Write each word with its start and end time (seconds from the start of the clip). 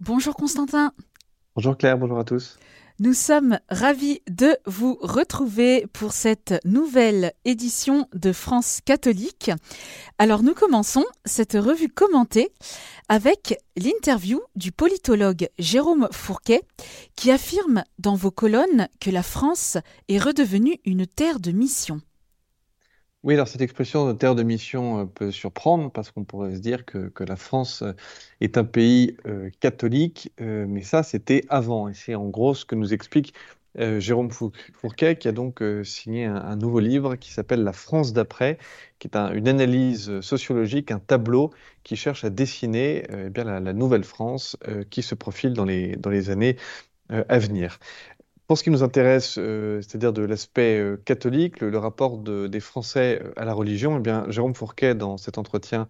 Bonjour 0.00 0.34
Constantin. 0.34 0.92
Bonjour 1.54 1.76
Claire, 1.76 1.96
bonjour 1.96 2.18
à 2.18 2.24
tous. 2.24 2.58
Nous 2.98 3.14
sommes 3.14 3.58
ravis 3.70 4.20
de 4.28 4.56
vous 4.66 4.98
retrouver 5.00 5.86
pour 5.92 6.12
cette 6.12 6.54
nouvelle 6.66 7.32
édition 7.46 8.06
de 8.14 8.32
France 8.32 8.80
catholique. 8.84 9.50
Alors 10.18 10.42
nous 10.42 10.52
commençons 10.52 11.04
cette 11.24 11.54
revue 11.54 11.88
commentée 11.88 12.52
avec 13.08 13.58
l'interview 13.76 14.40
du 14.54 14.70
politologue 14.70 15.48
Jérôme 15.58 16.08
Fourquet 16.12 16.60
qui 17.16 17.30
affirme 17.30 17.82
dans 17.98 18.16
vos 18.16 18.30
colonnes 18.30 18.88
que 19.00 19.10
la 19.10 19.22
France 19.22 19.78
est 20.08 20.18
redevenue 20.18 20.78
une 20.84 21.06
terre 21.06 21.40
de 21.40 21.52
mission. 21.52 22.02
Oui, 23.26 23.34
alors 23.34 23.48
cette 23.48 23.60
expression 23.60 24.06
de 24.06 24.12
terre 24.12 24.36
de 24.36 24.44
mission 24.44 25.00
euh, 25.00 25.04
peut 25.04 25.32
surprendre 25.32 25.90
parce 25.90 26.12
qu'on 26.12 26.22
pourrait 26.22 26.54
se 26.54 26.60
dire 26.60 26.84
que, 26.84 27.10
la 27.24 27.34
France 27.34 27.82
euh, 27.82 27.92
est 28.40 28.56
un 28.56 28.62
pays 28.62 29.16
euh, 29.26 29.50
catholique, 29.58 30.32
mais 30.38 30.82
ça 30.82 31.02
c'était 31.02 31.42
avant 31.48 31.88
et 31.88 31.94
c'est 31.94 32.14
en 32.14 32.28
gros 32.28 32.54
ce 32.54 32.64
que 32.64 32.76
nous 32.76 32.94
explique 32.94 33.34
Jérôme 33.78 34.30
Fourquet 34.30 35.16
qui 35.16 35.28
a 35.28 35.32
donc 35.32 35.62
signé 35.84 36.24
un, 36.24 36.56
nouveau 36.56 36.80
livre 36.80 37.16
qui 37.16 37.30
s'appelle 37.30 37.62
La 37.62 37.74
France 37.74 38.14
d'après, 38.14 38.56
qui 38.98 39.08
est 39.08 39.16
une 39.16 39.48
analyse 39.48 40.20
sociologique, 40.20 40.90
un 40.90 40.98
tableau 40.98 41.52
qui 41.82 41.94
cherche 41.94 42.24
à 42.24 42.30
dessiner 42.30 43.04
eh 43.10 43.44
la, 43.44 43.72
nouvelle 43.74 44.04
France 44.04 44.56
qui 44.88 45.02
se 45.02 45.14
profile 45.14 45.52
dans 45.52 45.66
les 45.66 46.30
années 46.30 46.56
à 47.10 47.38
venir. 47.38 47.78
Pour 48.46 48.56
ce 48.56 48.62
qui 48.62 48.70
nous 48.70 48.84
intéresse, 48.84 49.38
euh, 49.38 49.80
c'est-à-dire 49.82 50.12
de 50.12 50.22
l'aspect 50.22 50.78
euh, 50.78 50.96
catholique, 51.04 51.60
le, 51.60 51.76
rapport 51.78 52.18
des 52.18 52.60
Français 52.60 53.20
euh, 53.20 53.32
à 53.36 53.44
la 53.44 53.52
religion, 53.52 53.96
eh 53.98 54.00
bien, 54.00 54.24
Jérôme 54.28 54.54
Fourquet, 54.54 54.94
dans 54.94 55.16
cet 55.16 55.36
entretien 55.36 55.88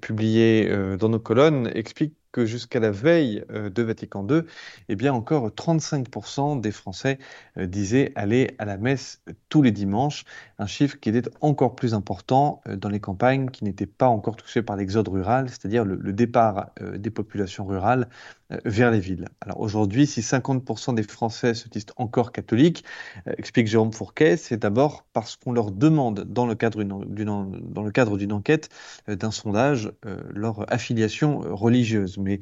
publié 0.00 0.70
dans 0.98 1.08
nos 1.08 1.18
colonnes, 1.18 1.70
explique 1.74 2.14
que 2.32 2.44
jusqu'à 2.44 2.80
la 2.80 2.90
veille 2.90 3.44
de 3.48 3.82
Vatican 3.82 4.26
II, 4.28 4.42
eh 4.88 4.96
bien 4.96 5.14
encore 5.14 5.48
35% 5.48 6.60
des 6.60 6.70
Français 6.70 7.18
disaient 7.58 8.12
aller 8.14 8.54
à 8.58 8.64
la 8.66 8.76
messe 8.76 9.22
tous 9.48 9.62
les 9.62 9.70
dimanches, 9.70 10.24
un 10.58 10.66
chiffre 10.66 10.98
qui 11.00 11.08
était 11.10 11.30
encore 11.40 11.76
plus 11.76 11.94
important 11.94 12.62
dans 12.68 12.88
les 12.88 13.00
campagnes 13.00 13.48
qui 13.48 13.64
n'étaient 13.64 13.86
pas 13.86 14.08
encore 14.08 14.36
touchées 14.36 14.62
par 14.62 14.76
l'exode 14.76 15.08
rural, 15.08 15.48
c'est-à-dire 15.48 15.84
le, 15.84 16.12
départ 16.12 16.70
des 16.80 17.10
populations 17.10 17.64
rurales 17.66 18.08
euh, 18.45 18.45
vers 18.64 18.90
les 18.90 19.00
villes. 19.00 19.28
Alors 19.40 19.60
aujourd'hui, 19.60 20.06
si 20.06 20.20
50% 20.20 20.94
des 20.94 21.02
Français 21.02 21.54
se 21.54 21.68
disent 21.68 21.86
encore 21.96 22.32
catholiques, 22.32 22.84
euh, 23.26 23.32
explique 23.38 23.66
Jérôme 23.66 23.92
Fourquet, 23.92 24.36
c'est 24.36 24.56
d'abord 24.56 25.04
parce 25.12 25.36
qu'on 25.36 25.52
leur 25.52 25.70
demande 25.70 26.20
dans 26.20 26.46
le 26.46 26.54
cadre 26.54 26.82
d'une 26.82 27.60
dans 27.72 27.82
le 27.82 27.90
cadre 27.90 28.16
d'une 28.16 28.32
enquête, 28.32 28.68
euh, 29.08 29.16
d'un 29.16 29.30
sondage, 29.30 29.92
leur 30.32 30.72
affiliation 30.72 31.40
religieuse. 31.40 32.18
Mais 32.18 32.40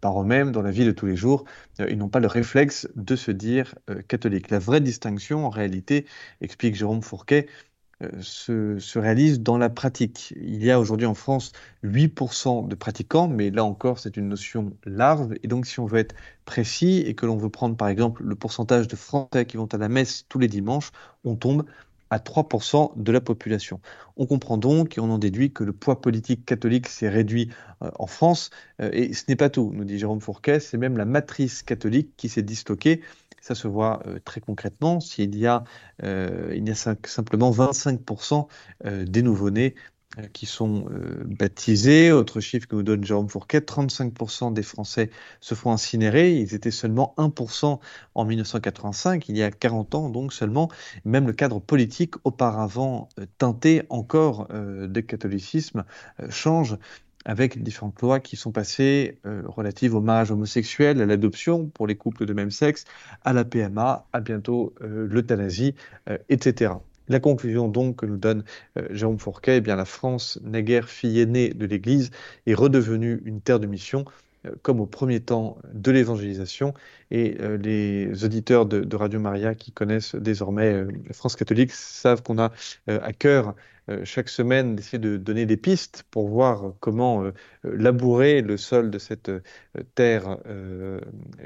par 0.00 0.20
eux-mêmes, 0.20 0.52
dans 0.52 0.62
la 0.62 0.70
vie 0.70 0.84
de 0.84 0.92
tous 0.92 1.06
les 1.06 1.16
jours, 1.16 1.44
ils 1.78 1.96
n'ont 1.96 2.08
pas 2.08 2.20
le 2.20 2.26
réflexe 2.26 2.88
de 2.94 3.16
se 3.16 3.30
dire 3.30 3.74
catholique. 4.08 4.50
La 4.50 4.58
vraie 4.58 4.80
distinction, 4.80 5.46
en 5.46 5.50
réalité, 5.50 6.06
explique 6.40 6.74
Jérôme 6.74 7.02
Fourquet, 7.02 7.46
euh, 8.02 8.10
se, 8.20 8.98
réalise 8.98 9.40
dans 9.40 9.56
la 9.56 9.70
pratique. 9.70 10.34
Il 10.36 10.62
y 10.62 10.70
a 10.70 10.78
aujourd'hui 10.78 11.06
en 11.06 11.14
France 11.14 11.52
8% 11.82 12.68
de 12.68 12.74
pratiquants, 12.74 13.26
mais 13.26 13.50
là 13.50 13.64
encore, 13.64 13.98
c'est 13.98 14.18
une 14.18 14.28
notion 14.28 14.76
large. 14.84 15.28
Et 15.42 15.48
donc, 15.48 15.64
si 15.66 15.80
on 15.80 15.86
veut 15.86 16.00
être 16.00 16.14
précis 16.44 17.02
et 17.06 17.14
que 17.14 17.24
l'on 17.24 17.38
veut 17.38 17.48
prendre, 17.48 17.74
par 17.74 17.88
exemple, 17.88 18.22
le 18.22 18.34
pourcentage 18.34 18.86
de 18.86 18.96
Français 18.96 19.46
qui 19.46 19.56
vont 19.56 19.66
à 19.72 19.78
la 19.78 19.88
messe 19.88 20.26
tous 20.28 20.38
les 20.38 20.48
dimanches, 20.48 20.92
on 21.24 21.36
tombe 21.36 21.64
à 22.10 22.18
3% 22.18 22.92
de 22.96 23.12
la 23.12 23.20
population. 23.20 23.80
On 24.16 24.26
comprend 24.26 24.58
donc 24.58 24.96
et 24.96 25.00
on 25.00 25.10
en 25.10 25.18
déduit 25.18 25.52
que 25.52 25.64
le 25.64 25.72
poids 25.72 26.00
politique 26.00 26.44
catholique 26.44 26.88
s'est 26.88 27.08
réduit 27.08 27.50
euh, 27.82 27.90
en 27.98 28.06
France. 28.06 28.50
Euh, 28.80 28.90
et 28.92 29.12
ce 29.12 29.24
n'est 29.28 29.36
pas 29.36 29.50
tout, 29.50 29.72
nous 29.74 29.84
dit 29.84 29.98
Jérôme 29.98 30.20
Fourquet, 30.20 30.60
c'est 30.60 30.78
même 30.78 30.96
la 30.96 31.04
matrice 31.04 31.62
catholique 31.62 32.10
qui 32.16 32.28
s'est 32.28 32.42
disloquée. 32.42 33.00
Ça 33.46 33.54
se 33.54 33.68
voit 33.68 34.02
euh, 34.08 34.18
très 34.24 34.40
concrètement 34.40 34.98
s'il 34.98 35.36
y 35.38 35.46
a, 35.46 35.62
euh, 36.02 36.52
il 36.56 36.66
y 36.66 36.70
a 36.72 36.74
simplement 36.74 37.52
25% 37.52 38.48
euh, 38.84 39.04
des 39.04 39.22
nouveau-nés 39.22 39.76
qui 40.32 40.46
sont 40.46 40.86
baptisés. 41.26 42.10
Autre 42.10 42.40
chiffre 42.40 42.66
que 42.66 42.74
nous 42.74 42.82
donne 42.82 43.04
Jérôme 43.04 43.28
Fourquet, 43.28 43.58
35% 43.58 44.54
des 44.54 44.62
Français 44.62 45.10
se 45.40 45.54
font 45.54 45.72
incinérer. 45.72 46.34
Ils 46.34 46.54
étaient 46.54 46.70
seulement 46.70 47.14
1% 47.18 47.78
en 48.14 48.24
1985, 48.24 49.28
il 49.28 49.36
y 49.36 49.42
a 49.42 49.50
40 49.50 49.94
ans 49.94 50.08
donc 50.08 50.32
seulement. 50.32 50.70
Même 51.04 51.26
le 51.26 51.34
cadre 51.34 51.60
politique, 51.60 52.14
auparavant 52.24 53.10
teinté 53.36 53.82
encore 53.90 54.48
de 54.48 55.00
catholicisme, 55.00 55.84
change 56.30 56.78
avec 57.26 57.60
différentes 57.62 58.00
lois 58.00 58.20
qui 58.20 58.36
sont 58.36 58.52
passées 58.52 59.18
euh, 59.26 59.42
relatives 59.44 59.94
au 59.94 60.00
mariage 60.00 60.30
homosexuel, 60.30 61.02
à 61.02 61.06
l'adoption 61.06 61.66
pour 61.66 61.86
les 61.86 61.96
couples 61.96 62.24
de 62.24 62.32
même 62.32 62.52
sexe, 62.52 62.84
à 63.24 63.32
la 63.32 63.44
PMA, 63.44 64.06
à 64.12 64.20
bientôt 64.20 64.72
euh, 64.80 65.06
l'euthanasie, 65.10 65.74
euh, 66.08 66.16
etc. 66.28 66.74
La 67.08 67.20
conclusion 67.20 67.68
donc 67.68 67.96
que 67.96 68.06
nous 68.06 68.16
donne 68.16 68.42
Jérôme 68.90 69.20
Fourquet, 69.20 69.58
eh 69.58 69.60
bien 69.60 69.76
la 69.76 69.84
France, 69.84 70.40
naguère 70.42 70.88
fille 70.88 71.20
aînée 71.20 71.50
de 71.50 71.64
l'Église, 71.64 72.10
est 72.46 72.54
redevenue 72.54 73.22
une 73.24 73.40
terre 73.40 73.60
de 73.60 73.66
mission 73.66 74.04
comme 74.62 74.80
au 74.80 74.86
premier 74.86 75.20
temps 75.20 75.56
de 75.72 75.92
l'évangélisation. 75.92 76.74
Et 77.12 77.36
les 77.62 78.24
auditeurs 78.24 78.66
de, 78.66 78.96
Radio 78.96 79.20
Maria 79.20 79.54
qui 79.54 79.70
connaissent 79.70 80.16
désormais 80.16 80.82
la 80.82 81.12
France 81.12 81.36
catholique 81.36 81.70
savent 81.70 82.24
qu'on 82.24 82.38
a 82.38 82.50
à 82.88 83.12
cœur 83.12 83.50
euh, 83.50 83.52
chaque 84.04 84.28
semaine 84.28 84.74
d'essayer 84.74 84.98
de 84.98 85.16
donner 85.16 85.46
des 85.46 85.56
pistes 85.56 86.04
pour 86.10 86.28
voir 86.28 86.72
comment 86.80 87.24
euh, 87.24 87.32
labourer 87.62 88.42
le 88.42 88.56
sol 88.56 88.90
de 88.90 88.98
cette 88.98 89.28
euh, 89.28 89.40
terre 89.94 90.38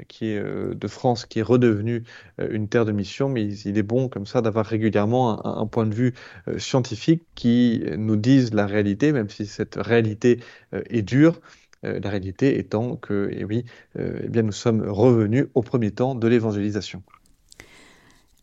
qui 0.07 0.27
est 0.27 0.41
de 0.41 0.87
France, 0.87 1.25
qui 1.25 1.39
est 1.39 1.43
redevenue 1.43 2.03
une 2.39 2.67
terre 2.67 2.85
de 2.85 2.91
mission. 2.91 3.29
Mais 3.29 3.45
il 3.47 3.77
est 3.77 3.83
bon 3.83 4.09
comme 4.09 4.25
ça 4.25 4.41
d'avoir 4.41 4.65
régulièrement 4.65 5.45
un, 5.45 5.65
point 5.67 5.85
de 5.85 5.93
vue 5.93 6.13
scientifique 6.57 7.23
qui 7.35 7.83
nous 7.97 8.15
dise 8.15 8.53
la 8.53 8.65
réalité, 8.65 9.11
même 9.11 9.29
si 9.29 9.45
cette 9.45 9.75
réalité 9.75 10.39
est 10.71 11.01
dure. 11.01 11.39
la 11.83 12.09
réalité 12.09 12.57
étant 12.59 12.95
que, 12.95 13.29
eh 13.31 13.43
oui, 13.43 13.65
eh 13.97 14.29
bien, 14.29 14.43
nous 14.43 14.51
sommes 14.51 14.81
revenus 14.87 15.47
au 15.53 15.61
premier 15.61 15.91
temps 15.91 16.15
de 16.15 16.27
l'évangélisation. 16.27 17.03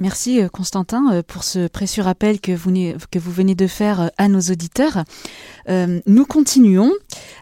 Merci 0.00 0.40
euh, 0.40 0.48
Constantin 0.48 1.12
euh, 1.12 1.22
pour 1.26 1.42
ce 1.42 1.66
précieux 1.66 2.04
rappel 2.04 2.40
que 2.40 2.52
vous, 2.52 2.70
venez 3.32 3.54
de 3.56 3.66
faire 3.66 4.00
euh, 4.00 4.08
à 4.16 4.28
nos 4.28 4.40
auditeurs. 4.40 5.04
nous 6.06 6.24
continuons 6.24 6.92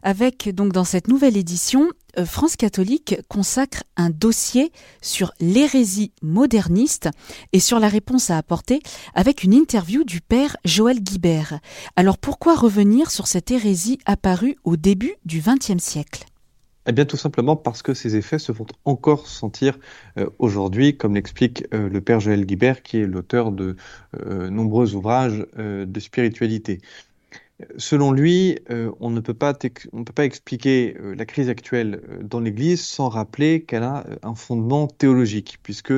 avec 0.02 0.52
donc 0.54 0.72
dans 0.72 0.84
cette 0.84 1.08
nouvelle 1.08 1.36
édition 1.36 1.88
France 2.24 2.56
catholique 2.56 3.16
consacre 3.28 3.82
un 3.96 4.08
dossier 4.10 4.72
sur 5.02 5.32
l'hérésie 5.38 6.12
moderniste 6.22 7.10
et 7.52 7.60
sur 7.60 7.78
la 7.78 7.88
réponse 7.88 8.30
à 8.30 8.38
apporter 8.38 8.80
avec 9.14 9.44
une 9.44 9.52
interview 9.52 10.02
du 10.02 10.20
père 10.20 10.56
Joël 10.64 11.00
Guibert. 11.00 11.60
Alors 11.94 12.18
pourquoi 12.18 12.56
revenir 12.56 13.10
sur 13.10 13.26
cette 13.26 13.50
hérésie 13.50 13.98
apparue 14.06 14.56
au 14.64 14.76
début 14.76 15.14
du 15.24 15.40
XXe 15.40 15.82
siècle? 15.82 16.24
Eh 16.86 16.92
bien, 16.92 17.04
tout 17.04 17.16
simplement 17.16 17.56
parce 17.56 17.82
que 17.82 17.94
ces 17.94 18.16
effets 18.16 18.38
se 18.38 18.52
font 18.52 18.66
encore 18.84 19.26
sentir 19.26 19.78
euh, 20.18 20.28
aujourd'hui, 20.38 20.96
comme 20.96 21.14
l'explique 21.14 21.64
euh, 21.74 21.88
le 21.88 22.00
père 22.00 22.20
Joël 22.20 22.46
Guibert, 22.46 22.82
qui 22.82 22.98
est 22.98 23.06
l'auteur 23.06 23.50
de 23.52 23.76
euh, 24.20 24.50
nombreux 24.50 24.94
ouvrages 24.94 25.44
de 25.56 26.00
spiritualité. 26.00 26.80
Selon 27.78 28.12
lui, 28.12 28.58
on 29.00 29.10
ne 29.10 29.20
peut 29.20 29.34
pas, 29.34 29.54
expliquer 30.18 30.96
la 31.00 31.24
crise 31.24 31.48
actuelle 31.48 32.02
dans 32.22 32.40
l'Église 32.40 32.84
sans 32.84 33.08
rappeler 33.08 33.62
qu'elle 33.62 33.82
a 33.82 34.04
un 34.22 34.34
fondement 34.34 34.86
théologique, 34.86 35.58
puisque 35.62 35.92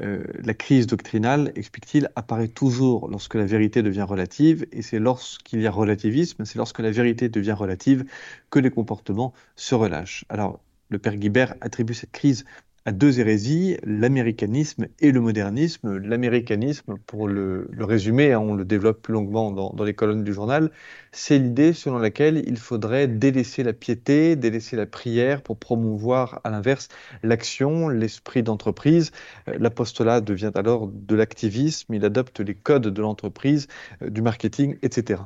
euh, 0.00 0.24
la 0.42 0.54
crise 0.54 0.86
doctrinale, 0.86 1.52
explique-t-il, 1.54 2.08
apparaît 2.16 2.48
toujours 2.48 3.08
lorsque 3.08 3.34
la 3.34 3.44
vérité 3.44 3.82
devient 3.82 4.02
relative, 4.02 4.66
et 4.72 4.80
c'est 4.80 4.98
lorsqu'il 4.98 5.60
y 5.60 5.66
a 5.66 5.70
relativisme, 5.70 6.44
c'est 6.44 6.56
lorsque 6.56 6.78
la 6.78 6.90
vérité 6.90 7.28
devient 7.28 7.52
relative 7.52 8.04
que 8.50 8.58
les 8.58 8.70
comportements 8.70 9.34
se 9.56 9.74
relâchent. 9.74 10.24
Alors, 10.28 10.60
le 10.88 10.98
père 10.98 11.16
Guibert 11.16 11.54
attribue 11.60 11.94
cette 11.94 12.12
crise 12.12 12.44
à 12.84 12.92
deux 12.92 13.20
hérésies, 13.20 13.76
l'américanisme 13.84 14.86
et 15.00 15.12
le 15.12 15.20
modernisme. 15.20 15.96
L'américanisme, 15.98 16.96
pour 17.06 17.28
le, 17.28 17.68
résumer, 17.78 18.32
hein, 18.32 18.40
on 18.40 18.54
le 18.54 18.64
développe 18.64 19.02
plus 19.02 19.12
longuement 19.12 19.50
dans, 19.50 19.84
les 19.84 19.94
colonnes 19.94 20.24
du 20.24 20.32
journal, 20.32 20.70
c'est 21.12 21.38
l'idée 21.38 21.72
selon 21.72 21.98
laquelle 21.98 22.42
il 22.46 22.56
faudrait 22.56 23.08
délaisser 23.08 23.62
la 23.62 23.72
piété, 23.72 24.36
délaisser 24.36 24.76
la 24.76 24.86
prière 24.86 25.42
pour 25.42 25.58
promouvoir 25.58 26.40
à 26.44 26.50
l'inverse 26.50 26.88
l'action, 27.22 27.88
l'esprit 27.88 28.42
d'entreprise. 28.42 29.12
Euh, 29.48 29.56
l'apostolat 29.58 30.20
devient 30.20 30.52
alors 30.54 30.88
de 30.88 31.14
l'activisme, 31.14 31.94
il 31.94 32.04
adopte 32.04 32.40
les 32.40 32.54
codes 32.54 32.88
de 32.88 33.02
l'entreprise, 33.02 33.68
euh, 34.02 34.10
du 34.10 34.22
marketing, 34.22 34.76
etc. 34.82 35.22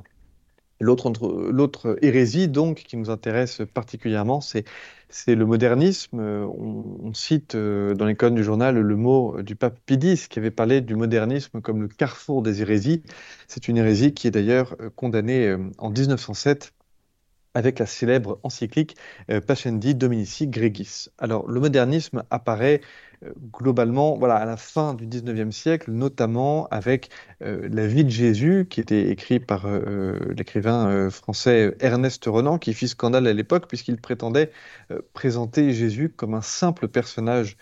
L'autre 0.80 1.96
hérésie, 2.02 2.48
donc, 2.48 2.84
qui 2.86 2.96
nous 2.96 3.08
intéresse 3.10 3.62
particulièrement, 3.72 4.40
c'est 4.40 4.64
le 5.26 5.46
modernisme. 5.46 6.20
On, 6.20 7.14
cite 7.14 7.54
euh, 7.54 7.94
dans 7.94 8.04
les 8.04 8.14
du 8.14 8.44
journal 8.44 8.76
le 8.76 8.96
mot 8.96 9.40
du 9.42 9.56
pape 9.56 9.78
Pidis, 9.86 10.26
qui 10.28 10.38
avait 10.38 10.50
parlé 10.50 10.80
du 10.80 10.94
modernisme 10.94 11.60
comme 11.60 11.80
le 11.82 11.88
carrefour 11.88 12.42
des 12.42 12.60
hérésies. 12.62 13.02
C'est 13.48 13.68
une 13.68 13.78
hérésie 13.78 14.12
qui 14.12 14.26
est 14.26 14.30
d'ailleurs 14.30 14.76
euh, 14.80 14.90
condamnée 14.94 15.46
euh, 15.46 15.58
en 15.78 15.90
1907 15.90 16.74
avec 17.56 17.78
la 17.78 17.86
célèbre 17.86 18.38
encyclique 18.42 18.96
euh, 19.30 19.40
Pascendi 19.40 19.94
Dominici 19.94 20.46
Gregis. 20.46 21.08
Alors, 21.16 21.48
le 21.48 21.58
modernisme 21.58 22.22
apparaît 22.28 22.82
euh, 23.24 23.32
globalement 23.50 24.18
voilà, 24.18 24.34
à 24.34 24.44
la 24.44 24.58
fin 24.58 24.92
du 24.92 25.06
19e 25.06 25.52
siècle, 25.52 25.90
notamment 25.90 26.68
avec 26.68 27.08
euh, 27.42 27.66
la 27.72 27.86
vie 27.86 28.04
de 28.04 28.10
Jésus, 28.10 28.66
qui 28.68 28.80
était 28.80 29.08
écrite 29.08 29.46
par 29.46 29.66
l'écrivain 30.36 31.08
français 31.08 31.74
Ernest 31.80 32.22
Renan, 32.26 32.58
qui 32.58 32.74
fit 32.74 32.88
scandale 32.88 33.26
à 33.26 33.32
l'époque, 33.32 33.68
puisqu'il 33.68 33.96
prétendait 33.96 34.50
présenter 35.14 35.72
Jésus 35.72 36.10
comme 36.10 36.34
un 36.34 36.42
simple 36.42 36.88
personnage 36.88 37.56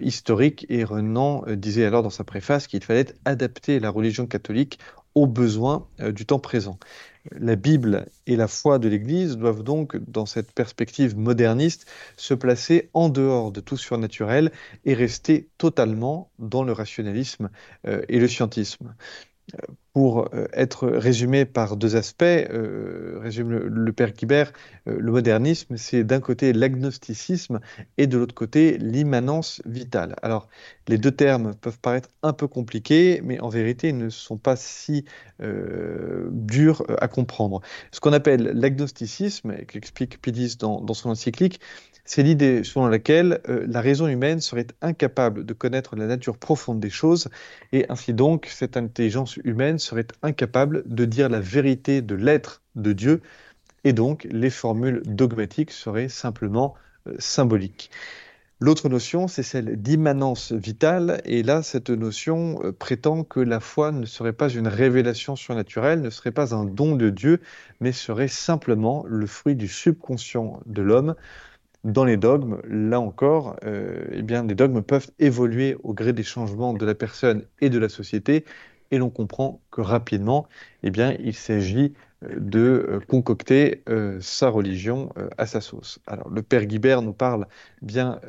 historique, 0.00 0.66
et 0.68 0.82
Renan 0.82 1.44
disait 1.50 1.84
alors 1.84 2.02
dans 2.02 2.10
sa 2.10 2.24
préface 2.24 2.66
qu'il 2.66 2.82
fallait 2.82 3.06
adapter 3.24 3.78
la 3.78 3.90
religion 3.90 4.26
catholique 4.26 4.78
aux 5.16 5.26
besoins 5.26 5.88
du 5.98 6.26
temps 6.26 6.38
présent. 6.38 6.78
La 7.32 7.56
Bible 7.56 8.06
et 8.26 8.36
la 8.36 8.46
foi 8.46 8.78
de 8.78 8.88
l'Église 8.88 9.36
doivent 9.36 9.62
donc, 9.62 9.96
dans 9.96 10.26
cette 10.26 10.52
perspective 10.52 11.16
moderniste, 11.16 11.90
se 12.16 12.34
placer 12.34 12.90
en 12.94 13.08
dehors 13.08 13.50
de 13.50 13.60
tout 13.60 13.76
surnaturel 13.76 14.52
et 14.84 14.94
rester 14.94 15.48
totalement 15.58 16.30
dans 16.38 16.62
le 16.62 16.72
rationalisme 16.72 17.50
euh, 17.86 18.02
et 18.08 18.20
le 18.20 18.28
scientisme 18.28 18.94
pour 19.96 20.28
euh, 20.34 20.46
être 20.52 20.88
résumé 20.88 21.46
par 21.46 21.78
deux 21.78 21.96
aspects, 21.96 22.22
euh, 22.22 23.18
résume 23.22 23.48
le, 23.48 23.92
père 23.94 24.12
Guibert, 24.12 24.52
euh, 24.86 24.98
le 24.98 25.10
modernisme, 25.10 25.78
c'est 25.78 26.04
d'un 26.04 26.20
côté 26.20 26.52
l'agnosticisme 26.52 27.60
et 27.96 28.06
de 28.06 28.18
l'autre 28.18 28.34
côté 28.34 28.76
l'immanence 28.76 29.62
vitale. 29.64 30.14
Alors, 30.20 30.50
les 30.86 30.98
deux 30.98 31.12
termes 31.12 31.54
peuvent 31.54 31.78
paraître 31.78 32.10
un 32.22 32.34
peu 32.34 32.46
compliqués, 32.46 33.22
mais 33.24 33.40
en 33.40 33.48
vérité, 33.48 33.88
ils 33.88 33.96
ne 33.96 34.10
sont 34.10 34.36
pas 34.36 34.56
si 34.56 35.06
durs 36.30 36.82
à 36.98 37.08
comprendre. 37.08 37.60
Ce 37.90 38.00
qu'on 38.00 38.12
appelle 38.14 38.52
l'agnosticisme, 38.54 39.54
qu'explique 39.66 40.20
Pidis 40.20 40.56
dans, 40.58 40.94
son 40.94 41.10
encyclique, 41.10 41.60
c'est 42.06 42.22
l'idée 42.22 42.62
selon 42.62 42.86
laquelle 42.86 43.40
euh, 43.48 43.66
la 43.68 43.80
raison 43.80 44.06
humaine 44.06 44.40
serait 44.40 44.68
incapable 44.80 45.44
de 45.44 45.52
connaître 45.52 45.96
la 45.96 46.06
nature 46.06 46.38
profonde 46.38 46.78
des 46.78 46.88
choses 46.88 47.28
et 47.72 47.84
ainsi 47.88 48.14
donc 48.14 48.46
cette 48.46 48.76
intelligence 48.76 49.36
humaine 49.38 49.78
serait 49.86 50.06
incapable 50.22 50.82
de 50.86 51.04
dire 51.04 51.28
la 51.28 51.40
vérité 51.40 52.02
de 52.02 52.14
l'être 52.14 52.62
de 52.74 52.92
Dieu. 52.92 53.22
Et 53.84 53.92
donc 53.92 54.26
les 54.30 54.50
formules 54.50 55.02
dogmatiques 55.06 55.70
seraient 55.70 56.08
simplement 56.08 56.74
euh, 57.06 57.14
symboliques. 57.18 57.90
L'autre 58.58 58.88
notion, 58.88 59.28
c'est 59.28 59.42
celle 59.42 59.76
d'immanence 59.76 60.52
vitale, 60.52 61.20
et 61.26 61.42
là, 61.42 61.62
cette 61.62 61.90
notion 61.90 62.58
euh, 62.64 62.72
prétend 62.72 63.22
que 63.22 63.38
la 63.38 63.60
foi 63.60 63.92
ne 63.92 64.06
serait 64.06 64.32
pas 64.32 64.48
une 64.48 64.66
révélation 64.66 65.36
surnaturelle, 65.36 66.00
ne 66.00 66.08
serait 66.08 66.30
pas 66.30 66.54
un 66.54 66.64
don 66.64 66.96
de 66.96 67.10
Dieu, 67.10 67.40
mais 67.80 67.92
serait 67.92 68.28
simplement 68.28 69.04
le 69.06 69.26
fruit 69.26 69.56
du 69.56 69.68
subconscient 69.68 70.60
de 70.64 70.80
l'homme, 70.80 71.16
dans 71.84 72.06
les 72.06 72.16
dogmes, 72.16 72.62
là 72.66 72.98
encore, 72.98 73.56
euh, 73.64 74.06
eh 74.10 74.22
bien, 74.22 74.42
les 74.44 74.54
dogmes 74.54 74.82
peuvent 74.82 75.10
évoluer 75.18 75.76
au 75.82 75.92
gré 75.92 76.14
des 76.14 76.22
changements 76.22 76.72
de 76.72 76.86
la 76.86 76.94
personne 76.94 77.44
et 77.60 77.68
de 77.68 77.78
la 77.78 77.90
société, 77.90 78.46
et 78.90 78.98
l'on 78.98 79.10
comprend 79.10 79.60
que 79.70 79.80
rapidement, 79.80 80.46
eh 80.82 80.90
bien, 80.90 81.16
il 81.20 81.34
s'agit 81.34 81.94
euh, 82.24 82.28
de 82.38 82.86
euh, 82.88 83.00
concocter 83.06 83.82
sa 84.20 84.48
religion 84.48 85.12
à 85.38 85.46
sa 85.46 85.60
sauce. 85.60 85.98
Alors, 86.06 86.28
le 86.28 86.42
père 86.42 86.66
Guibert 86.66 87.02
nous 87.02 87.12
parle 87.12 87.46
bien 87.82 88.20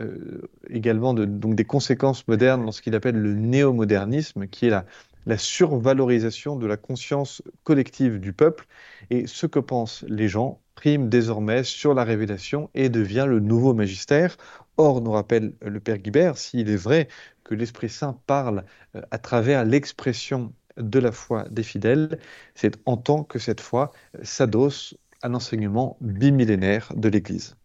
également 0.70 1.14
des 1.14 1.66
conséquences 1.66 2.28
modernes 2.28 2.66
dans 2.66 2.72
ce 2.72 2.82
qu'il 2.82 2.96
appelle 2.96 3.16
le 3.16 3.34
néo-modernisme, 3.34 4.48
qui 4.48 4.68
est 4.68 4.70
la, 4.70 4.86
la 5.28 5.38
survalorisation 5.38 6.56
de 6.56 6.66
la 6.66 6.78
conscience 6.78 7.44
collective 7.64 8.20
du 8.20 8.34
peuple 8.34 8.66
et 9.10 9.28
ce 9.28 9.46
que 9.46 9.60
pensent 9.60 10.06
les 10.08 10.30
gens 10.30 10.62
prime 10.76 11.10
désormais 11.10 11.64
sur 11.64 11.94
la 11.94 12.06
révélation 12.06 12.70
et 12.74 12.88
devient 12.88 13.26
le 13.28 13.42
nouveau 13.42 13.74
magistère. 13.74 14.38
Or, 14.78 15.02
nous 15.02 15.12
rappelle 15.12 15.54
le 15.62 15.80
Père 15.80 15.98
Guibert, 15.98 16.38
s'il 16.38 16.70
est 16.70 16.76
vrai 16.76 17.08
que 17.44 17.56
l'Esprit 17.56 17.90
Saint 17.90 18.20
parle 18.28 18.64
euh, 18.96 19.02
à 19.12 19.18
travers 19.18 19.66
l'expression 19.66 20.54
de 20.78 21.00
la 21.00 21.12
foi 21.12 21.46
des 21.50 21.64
fidèles, 21.64 22.20
c'est 22.54 22.78
en 22.86 22.98
tant 22.98 23.24
que 23.24 23.40
cette 23.40 23.62
foi 23.62 23.92
s'adosse 24.22 24.96
à 25.24 25.30
l'enseignement 25.30 25.98
bimillénaire 26.02 26.94
de 26.96 27.10
l'Église. 27.10 27.56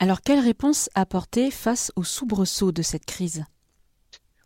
Alors, 0.00 0.22
quelle 0.22 0.40
réponse 0.40 0.88
apporter 0.94 1.50
face 1.50 1.92
au 1.96 2.02
soubresaut 2.02 2.72
de 2.72 2.82
cette 2.82 3.04
crise? 3.04 3.44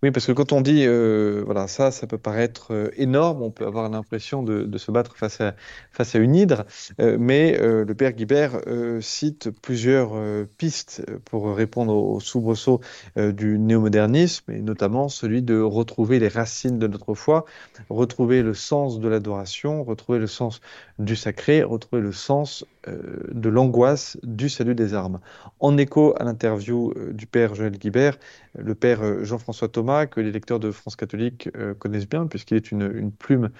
Oui, 0.03 0.11
parce 0.11 0.27
que 0.27 0.33
quand 0.33 0.53
on 0.53 0.61
dit, 0.61 0.85
euh, 0.87 1.43
voilà, 1.47 1.69
ça, 1.69 1.91
ça 1.91 2.07
peut 2.07 2.19
paraître 2.19 2.73
euh, 2.73 2.91
énorme, 2.97 3.43
on 3.43 3.51
peut 3.51 3.67
avoir 3.67 3.89
l'impression 3.89 4.43
de, 4.43 4.77
se 4.77 4.91
battre 4.91 5.17
face 5.17 5.41
à, 5.41 6.19
une 6.19 6.35
hydre, 6.35 6.67
euh, 7.01 7.17
mais 7.19 7.57
le 7.59 7.95
père 7.95 8.13
Guibert 8.13 8.61
cite 9.01 9.51
plusieurs 9.51 10.13
pistes 10.59 11.05
pour 11.25 11.55
répondre 11.55 11.95
au, 11.95 12.21
soubresaut 12.21 12.81
du 13.17 13.59
néomodernisme, 13.59 14.51
et 14.53 14.61
notamment 14.61 15.09
celui 15.09 15.43
de 15.43 15.59
retrouver 15.59 16.19
les 16.19 16.29
racines 16.29 16.79
de 16.79 16.87
notre 16.87 17.15
foi, 17.15 17.45
retrouver 17.89 18.43
le 18.43 18.55
sens 18.55 19.01
de 19.01 19.09
l'adoration, 19.09 19.83
retrouver 19.83 20.19
le 20.19 20.27
sens 20.27 20.61
du 20.99 21.17
sacré, 21.17 21.63
retrouver 21.63 22.03
le 22.03 22.13
sens 22.13 22.65
de 22.87 23.49
l'angoisse 23.49 24.19
du 24.23 24.49
salut 24.49 24.75
des 24.75 24.95
armes. 24.95 25.21
En 25.61 25.77
écho 25.77 26.15
à 26.19 26.25
l'interview 26.25 26.95
du 27.13 27.27
père 27.27 27.55
Joël 27.55 27.79
Guibert, 27.79 28.19
le 28.57 28.75
père 28.75 29.25
Jean-François 29.25 29.69
Thomas 29.69 30.07
que 30.07 30.21
les 30.21 30.33
lecteurs 30.33 30.61
de 30.61 30.71
France 30.71 30.97
catholique 30.97 31.49
euh, 31.57 31.75
connaissent 31.75 32.09
bien, 32.09 32.27
puisqu'il 32.27 32.57
est 32.57 32.71
une, 32.71 33.11
plume 33.13 33.51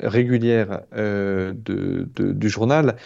régulière 0.00 0.82
euh, 0.94 1.52
du 1.54 2.48
journal. 2.48 2.96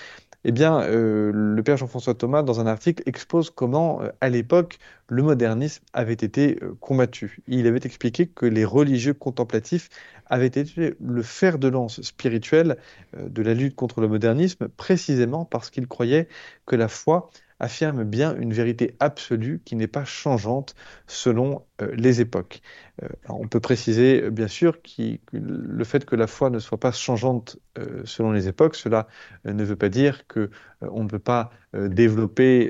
Eh 0.44 0.52
bien, 0.52 0.80
euh, 0.82 1.32
le 1.34 1.62
père 1.62 1.76
Jean-François 1.76 2.14
Thomas, 2.14 2.42
dans 2.42 2.60
un 2.60 2.66
article, 2.66 3.02
expose 3.06 3.50
comment, 3.50 4.00
à 4.20 4.28
l'époque, 4.30 4.78
le 5.08 5.22
modernisme 5.22 5.84
avait 5.92 6.14
été 6.14 6.58
combattu. 6.80 7.40
Il 7.46 7.66
avait 7.66 7.80
expliqué 7.84 8.26
que 8.26 8.46
les 8.46 8.64
religieux 8.64 9.12
contemplatifs 9.12 9.90
avaient 10.26 10.46
été 10.46 10.96
le 10.98 11.22
fer 11.22 11.58
de 11.58 11.68
lance 11.68 12.00
spirituel 12.00 12.78
de 13.18 13.42
la 13.42 13.52
lutte 13.54 13.74
contre 13.74 14.00
le 14.00 14.08
modernisme, 14.08 14.68
précisément 14.68 15.44
parce 15.44 15.68
qu'ils 15.70 15.88
croyaient 15.88 16.28
que 16.64 16.76
la 16.76 16.88
foi 16.88 17.30
affirme 17.60 18.04
bien 18.04 18.34
une 18.36 18.52
vérité 18.52 18.96
absolue 18.98 19.60
qui 19.64 19.76
n'est 19.76 19.86
pas 19.86 20.04
changeante 20.04 20.74
selon 21.06 21.62
euh, 21.82 21.92
les 21.94 22.20
époques. 22.20 22.60
Euh, 23.02 23.08
on 23.28 23.46
peut 23.46 23.60
préciser 23.60 24.24
euh, 24.24 24.30
bien 24.30 24.48
sûr 24.48 24.80
que 24.82 25.18
le 25.32 25.84
fait 25.84 26.04
que 26.04 26.16
la 26.16 26.26
foi 26.26 26.50
ne 26.50 26.58
soit 26.58 26.80
pas 26.80 26.92
changeante 26.92 27.58
selon 28.04 28.32
les 28.32 28.46
époques, 28.46 28.74
cela 28.74 29.06
ne 29.44 29.64
veut 29.64 29.76
pas 29.76 29.88
dire 29.88 30.26
que 30.26 30.50
on 30.80 31.04
ne 31.04 31.08
peut 31.08 31.20
pas 31.20 31.50
développer 31.72 32.68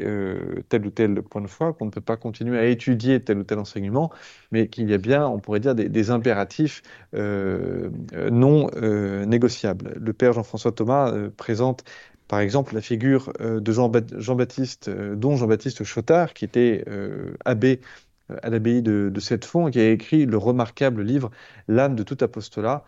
tel 0.69 0.87
ou 0.87 0.91
tel 0.91 1.23
point 1.23 1.41
de 1.41 1.49
foi, 1.49 1.73
qu'on 1.73 1.87
ne 1.87 1.91
peut 1.91 2.01
pas 2.01 2.17
continuer 2.17 2.59
à 2.59 2.67
étudier 2.67 3.21
tel 3.21 3.39
ou 3.39 3.43
tel 3.43 3.59
enseignement, 3.59 4.13
mais 4.53 4.69
qu'il 4.69 4.89
y 4.89 4.95
a 4.95 4.99
bien, 4.99 5.27
on 5.27 5.41
pourrait 5.41 5.59
dire, 5.59 5.75
des 5.75 6.11
impératifs 6.11 6.83
non 7.13 8.69
négociables. 9.27 9.95
Le 9.99 10.13
père 10.13 10.35
Jean-François 10.35 10.73
Thomas 10.73 11.13
présente 11.37 11.83
par 12.31 12.39
exemple, 12.39 12.77
la 12.77 12.81
figure 12.81 13.33
euh, 13.41 13.59
de 13.59 13.73
Jean-Baptiste, 13.73 14.87
euh, 14.87 15.17
dont 15.17 15.35
Jean-Baptiste 15.35 15.83
Chotard, 15.83 16.33
qui 16.33 16.45
était 16.45 16.85
euh, 16.87 17.35
abbé 17.45 17.81
à 18.45 18.51
l'abbaye 18.51 18.83
de, 18.83 19.11
de 19.13 19.21
Sept-Fonds, 19.21 19.67
et 19.67 19.71
qui 19.73 19.81
a 19.81 19.91
écrit 19.91 20.27
le 20.27 20.37
remarquable 20.37 21.03
livre 21.03 21.33
L'âme 21.67 21.97
de 21.97 22.05
tout 22.05 22.17
apostolat, 22.21 22.85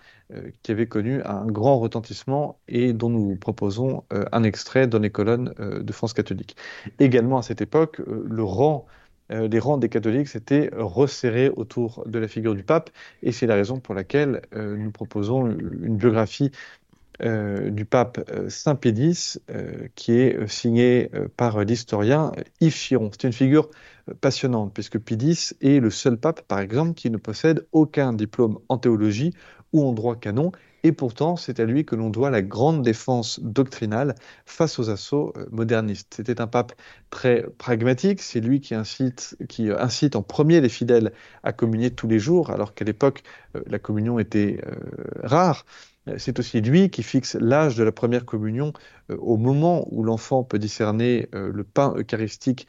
qui 0.62 0.70
avait 0.70 0.86
connu 0.86 1.20
un 1.24 1.46
grand 1.46 1.80
retentissement 1.80 2.60
et 2.68 2.92
dont 2.92 3.10
nous 3.10 3.34
proposons 3.34 4.04
un 4.10 4.44
extrait 4.44 4.86
dans 4.86 5.00
les 5.00 5.10
colonnes 5.10 5.52
de 5.58 5.92
France 5.92 6.12
catholique. 6.12 6.56
Également 7.00 7.38
à 7.38 7.42
cette 7.42 7.60
époque, 7.60 8.00
le 8.06 8.44
rang 8.44 8.86
les 9.30 9.58
rangs 9.58 9.78
des 9.78 9.88
catholiques 9.88 10.28
s'étaient 10.28 10.70
resserrés 10.76 11.48
autour 11.48 12.04
de 12.06 12.18
la 12.20 12.28
figure 12.28 12.54
du 12.54 12.62
pape, 12.62 12.90
et 13.24 13.32
c'est 13.32 13.46
la 13.48 13.56
raison 13.56 13.80
pour 13.80 13.96
laquelle 13.96 14.42
nous 14.54 14.92
proposons 14.92 15.46
une 15.46 15.96
biographie 15.96 16.52
du 17.22 17.84
pape 17.84 18.18
euh, 18.30 18.48
Saint 18.48 18.74
Pédis, 18.74 19.38
euh, 19.50 19.88
qui 19.94 20.12
est 20.12 20.46
signé 20.48 21.10
par 21.36 21.60
l'historien 21.64 22.32
Yves 22.60 22.74
Chiron. 22.74 23.10
C'est 23.12 23.26
une 23.26 23.32
figure 23.32 23.70
passionnante, 24.20 24.74
puisque 24.74 24.98
Pédis 24.98 25.52
est 25.60 25.80
le 25.80 25.90
seul 25.90 26.16
pape, 26.16 26.42
par 26.42 26.58
exemple, 26.58 26.94
qui 26.94 27.10
ne 27.10 27.16
possède 27.16 27.66
aucun 27.72 28.12
diplôme 28.12 28.58
en 28.68 28.78
théologie 28.78 29.32
ou 29.72 29.84
en 29.84 29.92
droit 29.92 30.16
canon, 30.16 30.52
et 30.82 30.92
pourtant 30.92 31.36
c'est 31.36 31.60
à 31.60 31.64
lui 31.64 31.84
que 31.86 31.94
l'on 31.94 32.10
doit 32.10 32.28
la 32.28 32.42
grande 32.42 32.82
défense 32.82 33.40
doctrinale 33.40 34.14
face 34.44 34.78
aux 34.78 34.90
assauts 34.90 35.32
modernistes. 35.50 36.14
C'était 36.16 36.40
un 36.40 36.46
pape 36.46 36.72
très 37.08 37.46
pragmatique, 37.56 38.20
c'est 38.20 38.40
lui 38.40 38.60
qui 38.60 38.74
incite, 38.74 39.36
qui 39.48 39.70
incite 39.70 40.16
en 40.16 40.22
premier 40.22 40.60
les 40.60 40.68
fidèles 40.68 41.12
à 41.42 41.52
communier 41.52 41.90
tous 41.90 42.08
les 42.08 42.18
jours, 42.18 42.50
alors 42.50 42.74
qu'à 42.74 42.84
l'époque 42.84 43.22
la 43.66 43.78
communion 43.78 44.18
était 44.18 44.60
rare. 45.22 45.64
C'est 46.18 46.38
aussi 46.38 46.60
lui 46.60 46.90
qui 46.90 47.02
fixe 47.02 47.36
l'âge 47.36 47.76
de 47.76 47.84
la 47.84 47.92
première 47.92 48.24
communion 48.24 48.72
au 49.08 49.36
moment 49.36 49.86
où 49.90 50.02
l'enfant 50.02 50.42
peut 50.42 50.58
discerner 50.58 51.28
le 51.32 51.64
pain 51.64 51.94
eucharistique 51.96 52.66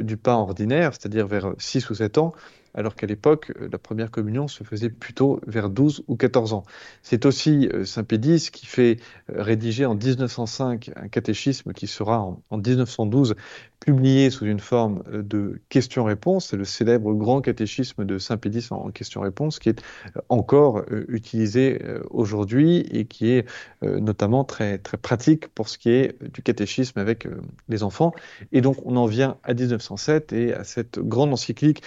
du 0.00 0.16
pain 0.16 0.34
ordinaire, 0.34 0.92
c'est-à-dire 0.92 1.26
vers 1.26 1.52
6 1.58 1.90
ou 1.90 1.94
7 1.94 2.18
ans 2.18 2.34
alors 2.74 2.96
qu'à 2.96 3.06
l'époque, 3.06 3.52
euh, 3.60 3.68
la 3.70 3.78
première 3.78 4.10
communion 4.10 4.48
se 4.48 4.64
faisait 4.64 4.90
plutôt 4.90 5.40
vers 5.46 5.70
12 5.70 6.04
ou 6.08 6.16
14 6.16 6.52
ans. 6.52 6.64
C'est 7.02 7.24
aussi 7.24 7.68
euh, 7.72 7.84
Saint 7.84 8.04
Pédis 8.04 8.50
qui 8.52 8.66
fait 8.66 8.98
euh, 9.30 9.42
rédiger 9.42 9.86
en 9.86 9.94
1905 9.94 10.90
un 10.96 11.08
catéchisme 11.08 11.72
qui 11.72 11.86
sera 11.86 12.20
en, 12.20 12.42
1912 12.50 13.36
publié 13.80 14.30
sous 14.30 14.46
une 14.46 14.60
forme 14.60 15.02
de 15.12 15.60
questions-réponses. 15.68 16.48
C'est 16.48 16.56
le 16.56 16.64
célèbre 16.64 17.12
grand 17.12 17.42
catéchisme 17.42 18.04
de 18.04 18.18
Saint 18.18 18.38
Pédis 18.38 18.68
en, 18.70 18.90
questions-réponses 18.90 19.58
qui 19.58 19.68
est 19.68 19.82
encore 20.30 20.84
utilisé 21.08 21.82
aujourd'hui 22.10 22.78
et 22.90 23.04
qui 23.04 23.30
est 23.30 23.46
notamment 23.82 24.44
très, 24.44 24.78
très 24.78 24.96
pratique 24.96 25.48
pour 25.48 25.68
ce 25.68 25.76
qui 25.76 25.90
est 25.90 26.16
du 26.32 26.40
catéchisme 26.40 26.98
avec 26.98 27.28
les 27.68 27.82
enfants. 27.82 28.14
Et 28.52 28.62
donc 28.62 28.78
on 28.86 28.96
en 28.96 29.04
vient 29.04 29.36
à 29.42 29.52
1907 29.76 30.32
et 30.32 30.54
à 30.54 30.64
cette 30.64 30.98
grande 30.98 31.32
encyclique 31.32 31.82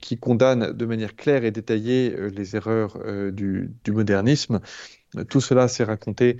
qui 0.00 0.18
condamne 0.18 0.72
de 0.72 0.86
manière 0.86 1.16
claire 1.16 1.44
et 1.44 1.50
détaillée 1.50 2.14
euh, 2.16 2.28
les 2.28 2.56
erreurs 2.56 2.98
euh, 3.04 3.30
du, 3.30 3.70
modernisme. 3.88 4.60
Tout 5.28 5.40
cela 5.40 5.68
s'est 5.68 5.84
raconté 5.84 6.36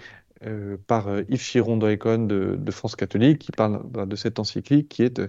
euh, 0.46 0.76
par 0.86 1.08
Yves 1.28 1.42
Chiron 1.42 1.76
de, 1.76 2.56
de, 2.56 2.70
France 2.70 2.96
catholique, 2.96 3.40
qui 3.40 3.52
parle 3.52 3.82
de 4.08 4.16
cette 4.16 4.38
encyclique 4.38 4.88
qui 4.88 5.02
est 5.02 5.20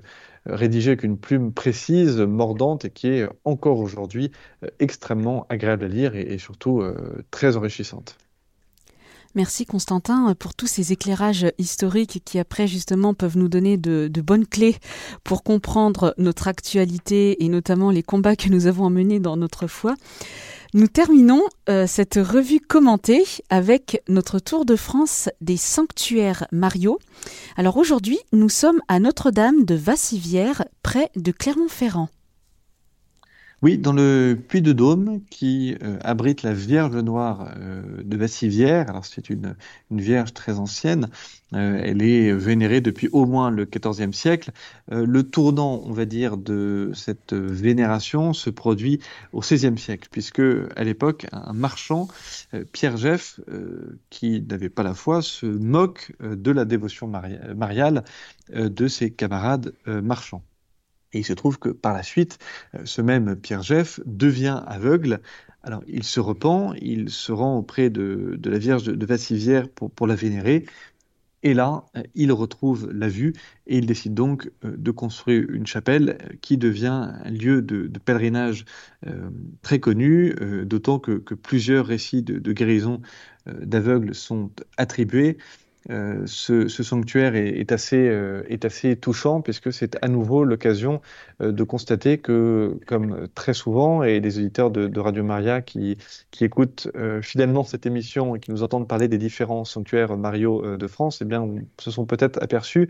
rédigée 0.45 0.91
avec 0.91 1.03
une 1.03 1.17
plume 1.17 1.51
précise, 1.53 2.19
mordante, 2.19 2.85
et 2.85 2.91
qui 2.91 3.07
est 3.07 3.27
encore 3.43 3.79
aujourd'hui 3.79 4.31
extrêmement 4.79 5.45
agréable 5.49 5.85
à 5.85 5.87
lire 5.87 6.15
et 6.15 6.37
surtout 6.37 6.83
très 7.31 7.57
enrichissante. 7.57 8.17
Merci 9.33 9.65
Constantin 9.65 10.35
pour 10.37 10.53
tous 10.53 10.67
ces 10.67 10.91
éclairages 10.91 11.47
historiques 11.57 12.21
qui 12.25 12.37
après 12.37 12.67
justement 12.67 13.13
peuvent 13.13 13.37
nous 13.37 13.47
donner 13.47 13.77
de, 13.77 14.09
bonnes 14.21 14.45
clés 14.45 14.75
pour 15.23 15.43
comprendre 15.43 16.13
notre 16.17 16.49
actualité 16.49 17.41
et 17.43 17.47
notamment 17.47 17.91
les 17.91 18.03
combats 18.03 18.35
que 18.35 18.49
nous 18.49 18.67
avons 18.67 18.89
menés 18.89 19.21
dans 19.21 19.37
notre 19.37 19.67
foi. 19.67 19.95
Nous 20.73 20.87
terminons 20.87 21.43
euh, 21.69 21.87
cette 21.87 22.15
revue 22.15 22.59
commentée 22.59 23.23
avec 23.49 24.03
notre 24.09 24.39
tour 24.39 24.65
de 24.65 24.75
France 24.75 25.29
des 25.39 25.57
sanctuaires 25.57 26.45
Mario. 26.51 26.99
Alors 27.55 27.77
aujourd'hui, 27.77 28.19
nous 28.33 28.49
sommes 28.49 28.81
à 28.89 28.99
Notre-Dame 28.99 29.63
de 29.63 29.75
Vassivière, 29.75 30.65
près 30.83 31.09
de 31.15 31.31
Clermont-Ferrand. 31.31 32.09
Oui, 33.63 33.77
dans 33.77 33.93
le 33.93 34.35
Puy 34.47 34.63
de 34.63 34.73
Dôme, 34.73 35.21
qui 35.29 35.77
euh, 35.83 35.99
abrite 36.03 36.41
la 36.41 36.51
Vierge 36.51 36.95
Noire 36.95 37.53
euh, 37.57 38.01
de 38.03 38.17
Vassivière. 38.17 38.89
Alors 38.89 39.05
c'est 39.05 39.29
une, 39.29 39.55
une, 39.91 40.01
vierge 40.01 40.33
très 40.33 40.57
ancienne. 40.57 41.09
Euh, 41.53 41.79
elle 41.83 42.01
est 42.01 42.33
vénérée 42.33 42.81
depuis 42.81 43.07
au 43.11 43.27
moins 43.27 43.51
le 43.51 43.65
XIVe 43.65 44.13
siècle. 44.13 44.49
le 44.89 45.21
tournant, 45.21 45.83
on 45.85 45.91
va 45.91 46.05
dire, 46.05 46.37
de 46.37 46.89
cette 46.95 47.33
vénération 47.33 48.33
se 48.33 48.49
produit 48.49 48.99
au 49.31 49.41
XVIe 49.41 49.77
siècle, 49.77 50.07
puisque 50.11 50.41
à 50.75 50.83
l'époque, 50.83 51.27
un 51.31 51.53
marchand, 51.53 52.07
Pierre 52.71 52.97
Jeff, 52.97 53.39
qui 54.09 54.41
n'avait 54.41 54.69
pas 54.69 54.83
la 54.83 54.95
foi, 54.95 55.21
se 55.21 55.45
moque 55.45 56.13
de 56.19 56.51
la 56.51 56.65
dévotion 56.65 57.07
mariale 57.55 58.03
de 58.49 58.87
ses 58.87 59.11
camarades 59.11 59.73
marchands. 59.85 60.43
Et 61.13 61.19
il 61.19 61.25
se 61.25 61.33
trouve 61.33 61.59
que 61.59 61.69
par 61.69 61.93
la 61.93 62.03
suite, 62.03 62.37
euh, 62.75 62.81
ce 62.85 63.01
même 63.01 63.35
Pierre 63.35 63.63
Jeff 63.63 63.99
devient 64.05 64.61
aveugle. 64.65 65.21
Alors 65.63 65.83
il 65.87 66.03
se 66.03 66.19
repent, 66.19 66.73
il 66.81 67.09
se 67.09 67.31
rend 67.31 67.57
auprès 67.57 67.89
de, 67.89 68.39
la 68.43 68.57
Vierge 68.57 68.83
de, 68.85 69.05
Vassivière 69.05 69.67
pour, 69.69 70.07
la 70.07 70.15
vénérer. 70.15 70.65
Et 71.43 71.53
là, 71.53 71.85
euh, 71.97 72.03
il 72.15 72.31
retrouve 72.31 72.91
la 72.91 73.07
vue 73.07 73.33
et 73.67 73.77
il 73.77 73.85
décide 73.85 74.13
donc 74.13 74.51
euh, 74.63 74.75
de 74.77 74.91
construire 74.91 75.49
une 75.49 75.67
chapelle 75.67 76.17
qui 76.41 76.57
devient 76.57 77.11
un 77.23 77.29
lieu 77.29 77.61
de, 77.61 77.87
pèlerinage 77.99 78.65
très 79.61 79.79
connu, 79.79 80.35
d'autant 80.65 80.99
que, 80.99 81.33
plusieurs 81.33 81.85
récits 81.85 82.23
de 82.23 82.53
guérison 82.53 83.01
d'aveugles 83.47 84.13
sont 84.13 84.51
attribués. 84.77 85.37
Euh, 85.89 86.23
ce, 86.27 86.67
sanctuaire 86.67 87.35
est, 87.35 87.71
assez, 87.71 88.07
euh, 88.07 88.43
est, 88.47 88.65
assez, 88.65 88.95
touchant 88.95 89.41
puisque 89.41 89.73
c'est 89.73 89.97
à 90.03 90.07
nouveau 90.07 90.43
l'occasion 90.43 91.01
euh, 91.41 91.51
de 91.51 91.63
constater 91.63 92.19
que, 92.19 92.79
comme 92.85 93.27
très 93.33 93.55
souvent, 93.55 94.03
et 94.03 94.19
les 94.19 94.37
auditeurs 94.37 94.69
de, 94.69 94.99
Radio 94.99 95.23
Maria 95.23 95.61
qui, 95.61 95.97
qui 96.29 96.45
écoutent 96.45 96.89
fidèlement 97.23 97.63
cette 97.63 97.85
émission 97.87 98.35
et 98.35 98.39
qui 98.39 98.51
nous 98.51 98.61
entendent 98.61 98.87
parler 98.87 99.07
des 99.07 99.17
différents 99.17 99.65
sanctuaires 99.65 100.15
Mario 100.15 100.77
de 100.77 100.87
France, 100.87 101.19
eh 101.21 101.25
bien, 101.25 101.47
se 101.79 101.89
sont 101.89 102.05
peut-être 102.05 102.41
aperçus 102.43 102.89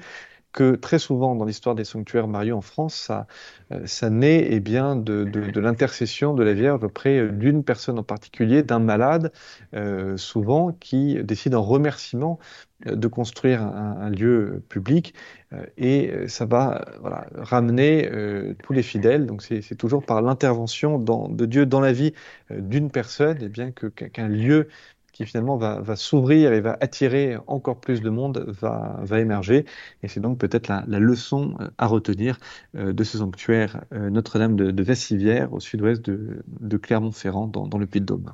que 0.51 0.75
très 0.75 0.99
souvent 0.99 1.35
dans 1.35 1.45
l'histoire 1.45 1.75
des 1.75 1.85
sanctuaires 1.85 2.27
Mario 2.27 2.57
en 2.57 2.61
France, 2.61 2.95
ça, 2.95 3.27
euh, 3.71 3.85
ça 3.85 4.09
naît 4.09 4.47
eh 4.49 4.59
bien, 4.59 4.95
de, 4.95 5.23
de, 5.23 5.59
l'intercession 5.59 6.33
de 6.33 6.43
la 6.43 6.53
Vierge 6.53 6.83
auprès 6.83 7.29
d'une 7.29 7.63
personne 7.63 7.99
en 7.99 8.03
particulier, 8.03 8.63
d'un 8.63 8.79
malade, 8.79 9.31
euh, 9.73 10.17
souvent, 10.17 10.71
qui 10.73 11.23
décide 11.23 11.55
en 11.55 11.63
remerciement 11.63 12.39
euh, 12.87 12.95
de 12.95 13.07
construire 13.07 13.61
un, 13.61 14.09
lieu 14.09 14.63
public 14.69 15.13
euh, 15.53 15.65
et 15.77 16.27
ça 16.27 16.45
va 16.45 16.85
voilà, 16.99 17.27
ramener 17.35 18.09
euh, 18.11 18.53
tous 18.63 18.73
les 18.73 18.83
fidèles. 18.83 19.25
Donc 19.25 19.41
c'est 19.41 19.75
toujours 19.75 20.03
par 20.03 20.21
l'intervention 20.21 20.99
de 20.99 21.45
Dieu 21.45 21.65
dans 21.65 21.79
la 21.79 21.93
vie 21.93 22.13
d'une 22.49 22.91
personne 22.91 23.37
eh 23.41 23.49
bien 23.49 23.71
qu'un 23.71 24.27
lieu 24.27 24.67
qui 25.11 25.25
finalement 25.25 25.57
va, 25.57 25.95
s'ouvrir 25.95 26.53
et 26.53 26.61
va 26.61 26.77
attirer 26.81 27.37
encore 27.47 27.79
plus 27.79 28.01
de 28.01 28.09
monde, 28.09 28.45
va, 28.47 29.19
émerger. 29.19 29.65
Et 30.03 30.07
c'est 30.07 30.19
donc 30.19 30.37
peut-être 30.37 30.67
la, 30.67 30.99
leçon 30.99 31.55
euh, 31.59 31.69
à 31.77 31.87
retenir 31.87 32.37
euh, 32.75 32.93
de 32.93 33.03
ce 33.03 33.17
sanctuaire 33.17 33.83
euh, 33.93 34.09
Notre-Dame 34.09 34.55
de, 34.55 34.71
de 34.71 34.83
Vassivière, 34.83 35.53
au 35.53 35.59
sud-ouest 35.59 36.03
de, 36.03 36.43
de 36.47 36.77
Clermont-Ferrand, 36.77 37.47
dans, 37.47 37.67
dans 37.67 37.77
le 37.77 37.87
Puy-de-Dôme. 37.87 38.33